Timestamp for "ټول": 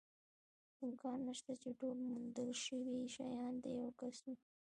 1.79-1.97